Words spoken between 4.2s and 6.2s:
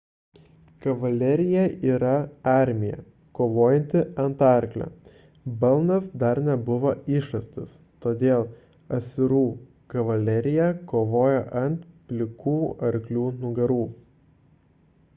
ant arklio balnas